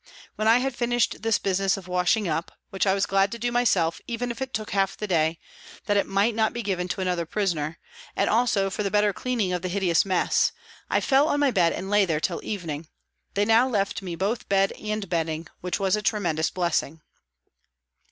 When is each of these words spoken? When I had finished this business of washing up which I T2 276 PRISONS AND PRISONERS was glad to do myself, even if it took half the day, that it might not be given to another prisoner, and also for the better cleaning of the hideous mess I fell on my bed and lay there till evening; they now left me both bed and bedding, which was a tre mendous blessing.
When 0.35 0.47
I 0.47 0.57
had 0.57 0.75
finished 0.75 1.21
this 1.21 1.37
business 1.37 1.77
of 1.77 1.87
washing 1.87 2.27
up 2.27 2.51
which 2.71 2.87
I 2.87 2.89
T2 2.89 2.89
276 2.89 2.89
PRISONS 2.89 2.89
AND 2.89 2.89
PRISONERS 2.89 2.95
was 2.95 3.05
glad 3.05 3.31
to 3.31 3.37
do 3.37 3.51
myself, 3.51 4.01
even 4.07 4.31
if 4.31 4.41
it 4.41 4.53
took 4.55 4.71
half 4.71 4.97
the 4.97 5.05
day, 5.05 5.39
that 5.85 5.95
it 5.95 6.07
might 6.07 6.33
not 6.33 6.53
be 6.53 6.63
given 6.63 6.87
to 6.87 7.01
another 7.01 7.27
prisoner, 7.27 7.77
and 8.15 8.27
also 8.27 8.71
for 8.71 8.81
the 8.81 8.89
better 8.89 9.13
cleaning 9.13 9.53
of 9.53 9.61
the 9.61 9.67
hideous 9.69 10.03
mess 10.03 10.53
I 10.89 11.01
fell 11.01 11.27
on 11.27 11.39
my 11.39 11.51
bed 11.51 11.73
and 11.73 11.91
lay 11.91 12.05
there 12.05 12.19
till 12.19 12.43
evening; 12.43 12.87
they 13.35 13.45
now 13.45 13.67
left 13.67 14.01
me 14.01 14.15
both 14.15 14.49
bed 14.49 14.71
and 14.71 15.07
bedding, 15.07 15.45
which 15.59 15.79
was 15.79 15.95
a 15.95 16.01
tre 16.01 16.19
mendous 16.19 16.51
blessing. 16.51 17.01